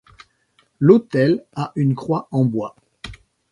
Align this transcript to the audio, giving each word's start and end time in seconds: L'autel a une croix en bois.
L'autel 0.79 1.45
a 1.53 1.73
une 1.75 1.93
croix 1.93 2.27
en 2.31 2.43
bois. 2.43 2.75